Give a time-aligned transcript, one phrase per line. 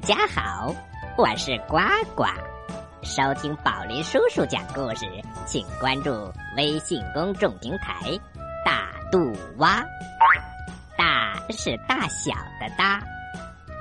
[0.00, 0.74] 家好，
[1.16, 1.76] 我是呱
[2.14, 2.24] 呱。
[3.02, 5.04] 收听宝林叔叔讲故事，
[5.46, 8.18] 请关注微信公众平台
[8.64, 9.84] “大肚蛙”。
[10.96, 13.02] 大是大小的大，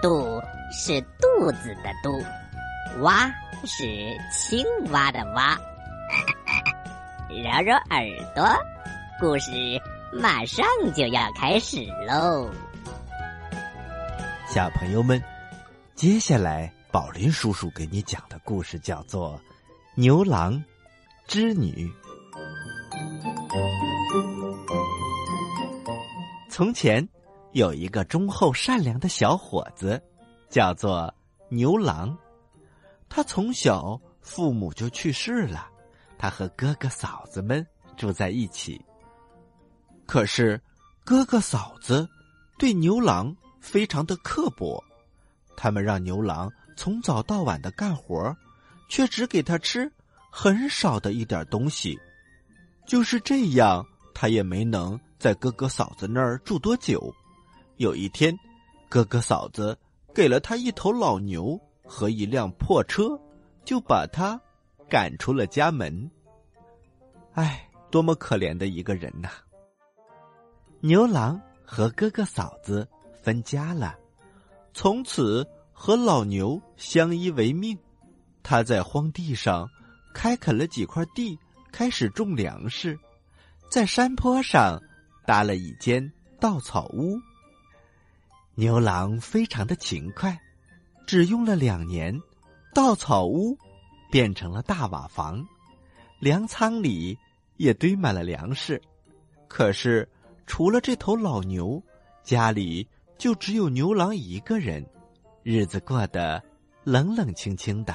[0.01, 0.41] 肚
[0.71, 2.21] 是肚子的肚，
[3.01, 3.31] 蛙
[3.65, 3.85] 是
[4.31, 5.57] 青蛙的蛙。
[7.29, 8.05] 揉揉耳
[8.35, 8.45] 朵，
[9.21, 9.51] 故事
[10.11, 12.49] 马上就要开始喽！
[14.47, 15.21] 小朋友们，
[15.99, 19.37] 接下来宝林叔叔给你讲的故事叫做
[19.95, 20.63] 《牛郎
[21.27, 21.73] 织女》。
[26.49, 27.05] 从前
[27.51, 30.01] 有一个忠厚善良的小伙子，
[30.49, 31.13] 叫做
[31.49, 32.17] 牛郎。
[33.09, 35.67] 他从小父母就去世了，
[36.17, 38.81] 他和哥哥嫂子们住在一起。
[40.05, 40.61] 可是
[41.03, 42.07] 哥哥嫂子
[42.57, 43.35] 对牛郎。
[43.61, 44.81] 非常的刻薄，
[45.61, 48.33] 他们让牛郎从早到晚的干活，
[48.87, 49.91] 却只给他吃
[50.31, 51.99] 很少的一点东西。
[52.87, 57.13] 就是这样，他也没能在哥哥嫂子那儿住多久。
[57.75, 58.33] 有一天，
[58.87, 59.77] 哥哥嫂子
[60.15, 63.19] 给了他一头老牛和一辆破车，
[63.65, 64.39] 就把他
[64.89, 66.09] 赶出了家门。
[67.33, 69.29] 唉，多么可怜的一个人呐！
[70.79, 72.87] 牛郎和哥哥嫂子。
[73.21, 73.97] 分家了，
[74.73, 77.77] 从此和老牛相依为命。
[78.41, 79.67] 他在荒地上
[80.13, 81.37] 开垦了几块地，
[81.71, 82.97] 开始种粮食，
[83.69, 84.81] 在山坡上
[85.25, 87.19] 搭了一间稻草屋。
[88.55, 90.39] 牛郎非常的勤快，
[91.05, 92.19] 只用了两年，
[92.73, 93.57] 稻草屋
[94.11, 95.45] 变成了大瓦房，
[96.19, 97.17] 粮仓里
[97.57, 98.81] 也堆满了粮食。
[99.47, 100.07] 可是
[100.47, 101.81] 除了这头老牛，
[102.23, 102.87] 家里。
[103.19, 104.83] 就只有牛郎一个人，
[105.43, 106.41] 日子过得
[106.85, 107.93] 冷冷清清的。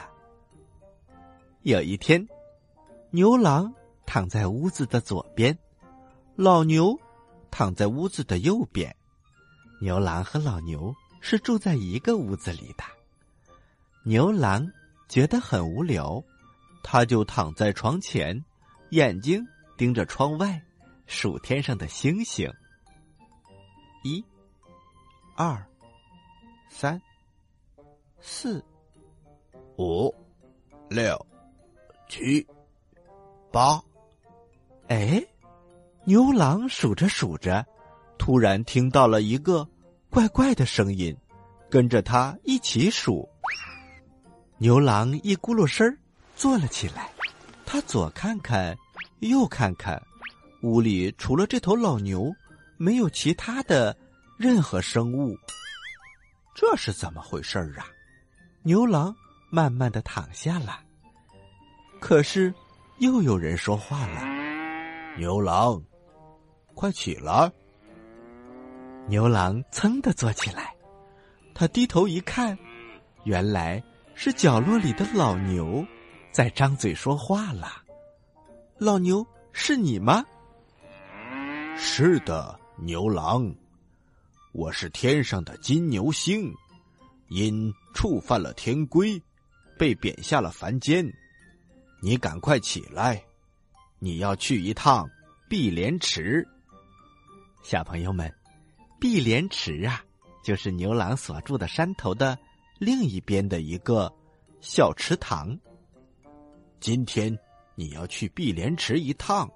[1.62, 2.28] 有一天，
[3.10, 5.58] 牛郎躺在屋子的左边，
[6.36, 7.00] 老牛
[7.50, 8.94] 躺在屋子的右边。
[9.80, 12.84] 牛郎和老牛是住在一个屋子里的。
[14.04, 14.70] 牛郎
[15.08, 16.22] 觉得很无聊，
[16.82, 18.44] 他就躺在床前，
[18.90, 19.42] 眼睛
[19.78, 20.62] 盯着窗外，
[21.06, 22.52] 数天上的星星。
[24.02, 24.22] 一。
[25.36, 25.60] 二、
[26.70, 27.00] 三、
[28.20, 28.64] 四、
[29.76, 30.14] 五、
[30.88, 31.26] 六、
[32.08, 32.46] 七、
[33.50, 33.82] 八。
[34.86, 35.20] 哎，
[36.04, 37.66] 牛郎数着数着，
[38.16, 39.68] 突然听到了一个
[40.08, 41.16] 怪怪的声音，
[41.68, 43.28] 跟着他一起数。
[44.58, 45.98] 牛郎一咕噜声儿
[46.36, 47.10] 坐了起来，
[47.66, 48.76] 他左看看，
[49.18, 50.00] 右看看，
[50.62, 52.32] 屋里除了这头老牛，
[52.76, 53.96] 没有其他的。
[54.36, 55.38] 任何生物，
[56.54, 57.86] 这是怎么回事儿啊？
[58.62, 59.14] 牛郎
[59.48, 60.80] 慢慢的躺下了。
[62.00, 62.52] 可是，
[62.98, 64.22] 又有人说话了
[65.16, 65.80] ：“牛郎，
[66.74, 67.50] 快起来！”
[69.06, 70.74] 牛郎噌的坐起来，
[71.54, 72.58] 他低头一看，
[73.22, 73.82] 原来
[74.14, 75.86] 是角落里的老牛
[76.32, 77.82] 在张嘴说话了。
[78.78, 80.24] 老牛，是你吗？
[81.76, 83.54] 是的，牛郎。
[84.54, 86.54] 我是天上的金牛星，
[87.26, 89.20] 因触犯了天规，
[89.76, 91.04] 被贬下了凡间。
[92.00, 93.20] 你赶快起来，
[93.98, 95.10] 你要去一趟
[95.48, 96.46] 碧莲池。
[97.64, 98.32] 小朋友们，
[99.00, 100.04] 碧莲池啊，
[100.44, 102.38] 就是牛郎所住的山头的
[102.78, 104.08] 另一边的一个
[104.60, 105.58] 小池塘。
[106.78, 107.36] 今天
[107.74, 109.50] 你要去碧莲池一趟，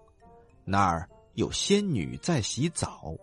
[0.65, 3.15] 那儿有仙女在洗澡，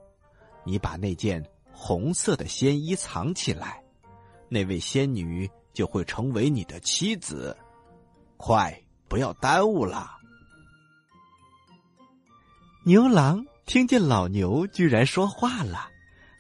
[0.66, 1.46] 你把那件。
[1.78, 3.84] 红色的仙衣藏起来，
[4.50, 7.56] 那位仙女就会成为你的妻子。
[8.38, 10.10] 快，不要耽误了。
[12.86, 15.90] 牛郎听见老牛居然说话了，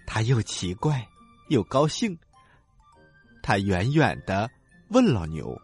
[0.07, 1.05] 他又奇怪
[1.49, 2.17] 又高兴。
[3.43, 4.49] 他远远的
[4.89, 5.59] 问老牛：“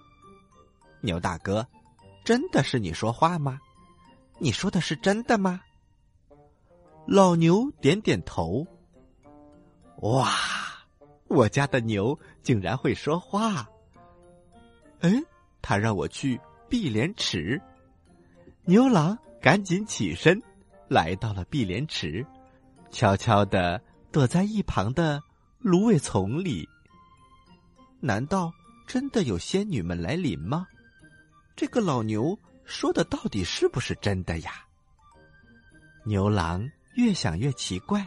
[1.01, 1.65] 牛大哥，
[2.23, 3.59] 真的是你说话吗？
[4.38, 5.62] 你说的是真的吗？”
[7.07, 8.68] 老牛点点头。
[10.01, 10.30] 哇，
[11.27, 13.68] 我家的牛竟然会说话！
[15.00, 15.24] 嗯，
[15.62, 17.62] 他让我去碧莲池。
[18.65, 20.42] 牛郎赶紧起身，
[20.88, 22.25] 来到了碧莲池，
[22.89, 23.81] 悄悄的
[24.12, 25.21] 躲在一旁的
[25.59, 26.68] 芦苇丛里。
[28.00, 28.51] 难道
[28.88, 30.68] 真的有仙女们来临吗？
[31.56, 34.51] 这个老牛说的到底是不是真的呀？
[36.06, 38.04] 牛郎越想越奇怪。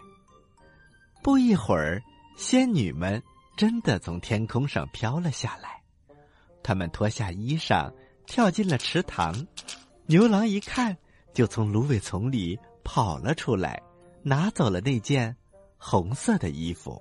[1.24, 2.02] 不一会儿，
[2.36, 3.20] 仙女们
[3.56, 5.80] 真的从天空上飘了下来。
[6.62, 7.90] 他们脱下衣裳，
[8.26, 9.34] 跳进了池塘。
[10.04, 10.94] 牛郎一看，
[11.32, 13.82] 就从芦苇丛里跑了出来，
[14.22, 15.34] 拿走了那件
[15.78, 17.00] 红色的衣服。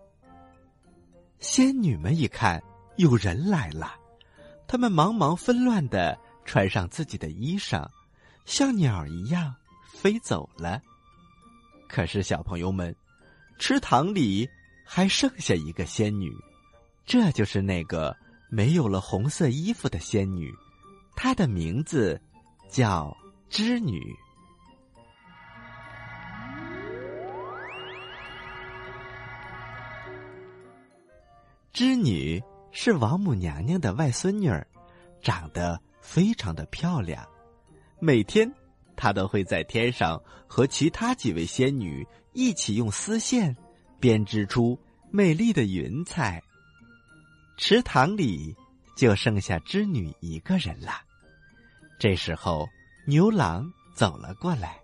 [1.40, 2.64] 仙女们一看
[2.96, 3.94] 有人来了，
[4.66, 7.86] 他们忙忙纷乱的穿上自己的衣裳，
[8.46, 9.54] 像鸟一样
[9.92, 10.81] 飞走了。
[11.90, 12.96] 可是小朋友们，
[13.57, 14.50] 池塘里
[14.85, 16.31] 还剩下一个仙女，
[17.05, 18.15] 这就是那个
[18.50, 20.53] 没有了红色衣服的仙女，
[21.15, 22.21] 她的名字
[22.69, 23.15] 叫
[23.50, 24.01] 织女。
[31.71, 34.67] 织女是王母娘娘的外孙女儿，
[35.21, 37.25] 长得非常的漂亮，
[38.00, 38.51] 每天。
[38.95, 43.56] 她都会在天上和其他几位仙女一起用丝线
[44.00, 44.80] 编织出
[45.12, 46.41] 美丽的云彩。
[47.57, 48.56] 池塘里
[48.97, 51.01] 就剩下织女一个人了。
[52.00, 52.68] 这时候，
[53.06, 54.80] 牛郎走了过来：“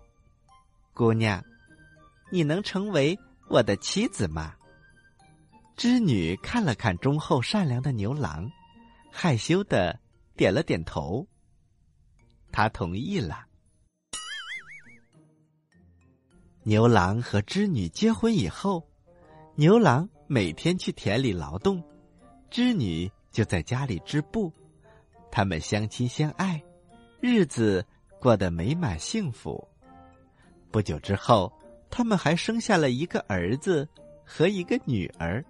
[0.94, 1.44] 姑娘，
[2.30, 3.18] 你能成为
[3.48, 4.54] 我的妻子吗？”
[5.76, 8.50] 织女看了看忠厚善良的牛郎，
[9.10, 9.98] 害羞的
[10.36, 11.26] 点了点头。
[12.52, 13.46] 她同意了。
[16.70, 18.86] 牛郎和织女结婚以后，
[19.56, 21.82] 牛郎每天去田里劳动，
[22.48, 24.52] 织女就在家里织布。
[25.32, 26.62] 他们相亲相爱，
[27.18, 27.84] 日子
[28.20, 29.66] 过得美满幸福。
[30.70, 31.52] 不久之后，
[31.90, 33.88] 他们还生下了一个儿子
[34.24, 35.44] 和一个女儿。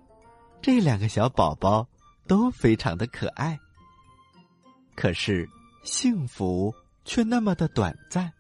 [0.62, 1.86] 这两个小宝宝
[2.26, 3.60] 都非常的可爱。
[4.96, 5.46] 可是，
[5.82, 6.74] 幸福
[7.04, 8.32] 却那么的短暂。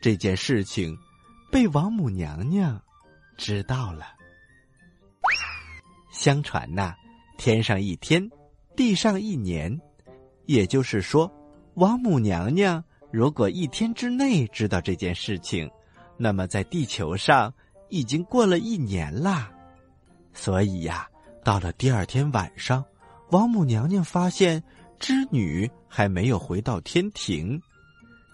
[0.00, 0.96] 这件事情。
[1.52, 2.80] 被王母娘娘
[3.36, 4.06] 知道了。
[6.10, 6.94] 相传呐，
[7.36, 8.26] 天上一天，
[8.74, 9.78] 地上一年，
[10.46, 11.30] 也就是说，
[11.74, 15.70] 王母娘娘如果一天之内知道这件事情，
[16.16, 17.52] 那么在地球上
[17.90, 19.52] 已经过了一年啦。
[20.32, 21.06] 所以呀，
[21.44, 22.82] 到了第二天晚上，
[23.30, 24.62] 王母娘娘发现
[24.98, 27.60] 织女还没有回到天庭，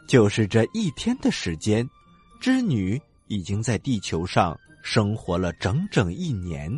[0.07, 1.85] 就是这一天的时间，
[2.41, 3.01] 织女。
[3.29, 6.71] 已经在地球上生活了整整一年，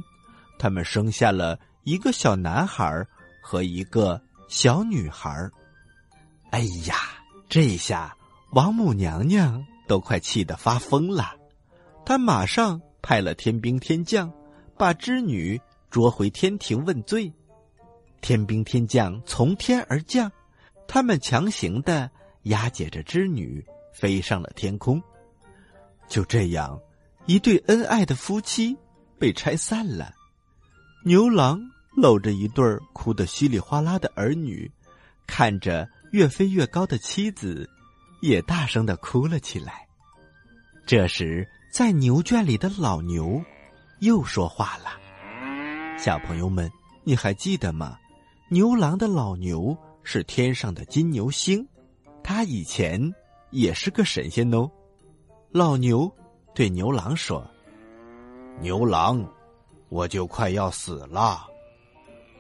[0.59, 3.07] 他们生下了一个小男孩
[3.43, 5.49] 和一个小女孩。
[6.51, 6.97] 哎呀，
[7.49, 8.17] 这下
[8.53, 11.35] 王母娘娘都快气得发疯了，
[12.05, 14.33] 她马上派了天兵天将，
[14.77, 15.61] 把织女
[15.91, 17.33] 捉回天庭问罪。
[18.21, 20.31] 天兵天将从天而降，
[20.87, 22.11] 他们强行的
[22.43, 23.65] 押解着织女
[23.95, 25.03] 飞上了天空。
[26.11, 26.79] 就这样，
[27.27, 28.77] 一对恩爱的夫妻
[29.17, 30.13] 被拆散了。
[31.05, 31.59] 牛郎
[31.97, 34.71] 搂着一对哭得稀里哗啦的儿女，
[35.27, 37.71] 看着越飞越高的妻子，
[38.21, 39.87] 也大声的哭了起来。
[40.85, 43.41] 这时，在牛圈里的老牛
[44.01, 44.91] 又说话了
[45.97, 46.69] ：“小朋友们，
[47.05, 47.97] 你还记得吗？
[48.51, 51.65] 牛郎的老牛是天上的金牛星，
[52.25, 53.01] 他以前
[53.51, 54.69] 也是个神仙哦。”
[55.53, 56.09] 老牛
[56.55, 57.45] 对牛郎说
[58.63, 59.29] ：“牛郎，
[59.89, 61.45] 我就快要死了。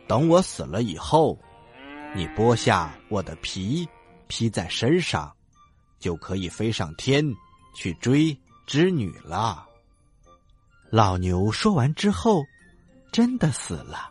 [0.06, 1.36] 等我死了以后，
[2.14, 3.88] 你剥下我的皮，
[4.28, 5.34] 披在身上，
[5.98, 7.24] 就可以飞上天
[7.74, 9.66] 去追织女了。”
[10.88, 12.44] 老牛说完之后，
[13.10, 14.08] 真的死了。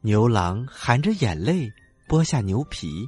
[0.00, 1.70] 牛郎含着眼泪
[2.08, 3.06] 剥下牛皮，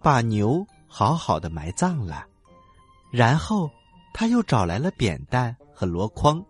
[0.00, 2.24] 把牛好好的埋葬了，
[3.10, 3.68] 然后。
[4.14, 6.42] 他又找来了扁担和箩筐，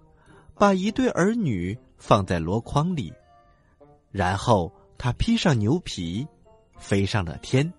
[0.55, 3.11] 把一对儿女放在箩筐里，
[4.13, 6.29] 然后他披上牛皮，
[6.79, 7.73] 飞上了天。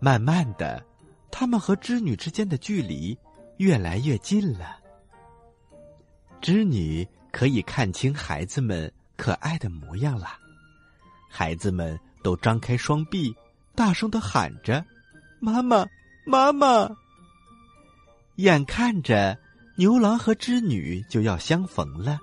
[0.00, 0.82] 慢慢的，
[1.30, 3.16] 他们和织女之间的距离
[3.58, 4.78] 越来越近了。
[6.40, 10.28] 织女可以看清孩子们可爱的模样了，
[11.28, 13.34] 孩子们都张开双臂，
[13.74, 14.82] 大声的喊着
[15.38, 15.86] ：“妈妈，
[16.26, 16.88] 妈妈！”
[18.36, 19.38] 眼看着
[19.76, 22.18] 牛郎和织女就要相逢了，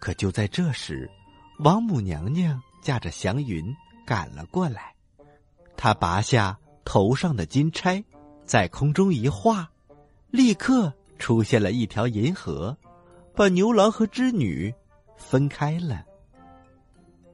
[0.00, 1.08] 可就在这时，
[1.60, 3.64] 王母娘娘驾着祥云
[4.04, 4.94] 赶了过来。
[5.76, 8.02] 她拔下头上的金钗，
[8.44, 9.70] 在空中一画，
[10.30, 12.76] 立刻出现了一条银河，
[13.36, 14.74] 把牛郎和织女
[15.16, 16.04] 分开了。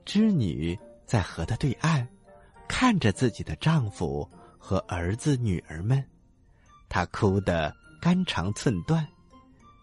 [0.05, 2.07] 织女在河的对岸，
[2.69, 6.05] 看着自己的丈夫和儿子女儿们，
[6.91, 7.75] 她哭得。
[8.05, 9.09] 肝肠寸断，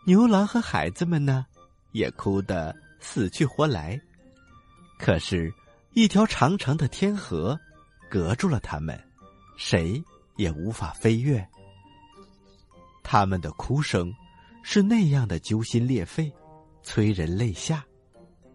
[0.06, 1.44] 牛郎和孩子们呢，
[1.92, 4.00] 也哭得死去活来。
[5.00, 5.52] 可是，
[5.94, 7.60] 一条长长的天河
[8.12, 8.96] 隔住了他们，
[9.58, 10.00] 谁
[10.36, 11.44] 也无法飞越。
[13.02, 14.14] 他们的哭声
[14.62, 16.32] 是那样的揪心裂肺，
[16.84, 17.84] 催人泪下，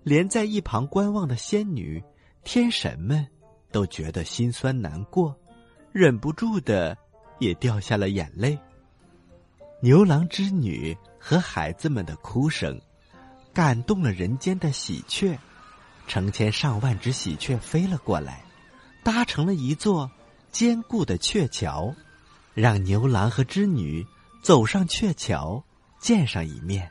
[0.05, 2.01] 连在一旁观望的仙女、
[2.45, 3.27] 天神们
[3.73, 5.37] 都觉得心酸难过，
[5.91, 6.97] 忍不住的
[7.41, 8.57] 也掉下了眼泪。
[9.81, 12.81] 牛郎织女和孩子们的哭声，
[13.53, 15.39] 感动了人间的喜鹊。
[16.07, 18.43] 成千上万只喜鹊飞了过来，
[19.03, 20.11] 搭成了一座
[20.51, 21.93] 坚固的鹊桥，
[22.55, 24.07] 让牛郎和织女
[24.41, 25.63] 走上鹊桥，
[25.99, 26.91] 见上一面。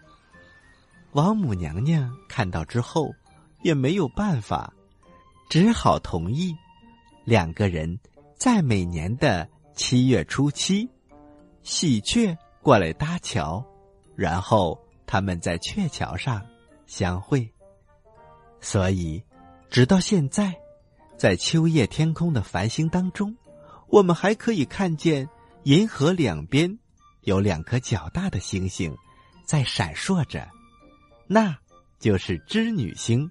[1.13, 3.09] 王母娘娘看到之后，
[3.63, 4.71] 也没有办法，
[5.49, 6.53] 只好同意，
[7.23, 7.97] 两个人
[8.37, 10.89] 在每年的七月初七，
[11.63, 13.63] 喜鹊过来搭桥，
[14.15, 16.43] 然后他们在鹊桥上
[16.87, 17.47] 相会。
[18.59, 19.21] 所以，
[19.69, 20.51] 直到现在，
[21.15, 23.37] 在秋夜天空的繁星当中，
[23.87, 25.29] 我们还可以看见
[25.65, 26.79] 银河两边
[27.21, 28.97] 有两颗较大的星星
[29.45, 30.49] 在闪烁着，
[31.27, 31.55] 那
[31.99, 33.29] 就是织女星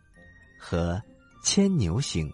[0.60, 1.02] 和
[1.42, 2.32] 牵牛星。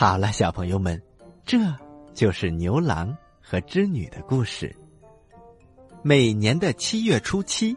[0.00, 1.02] 好了，小朋友们。
[1.44, 1.58] 这
[2.14, 3.12] 就是牛郎
[3.42, 4.72] 和织女的故事。
[6.02, 7.76] 每年的七月初七，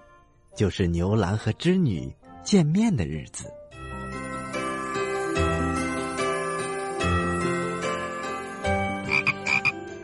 [0.56, 3.51] 就是牛郎和织女见面的日子。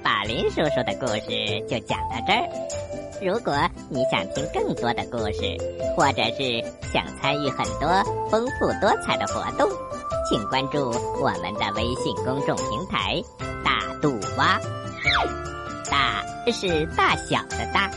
[0.02, 2.50] 宝林叔叔的故事就讲到这儿。
[3.22, 3.54] 如果
[3.92, 5.56] 你想听更多的故事，
[5.96, 7.88] 或者是想参与很多
[8.32, 9.70] 丰富多彩的活动，
[10.30, 10.92] 请关注
[11.22, 13.24] 我们的微信公众平台。
[13.64, 14.60] 大肚蛙，
[15.90, 17.90] 大是大小的大，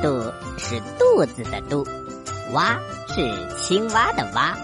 [0.00, 1.84] 肚是肚子的肚，
[2.52, 2.78] 蛙
[3.08, 3.28] 是
[3.60, 4.56] 青蛙的蛙。